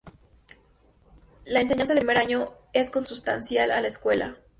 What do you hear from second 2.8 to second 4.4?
consustancial a la escuela.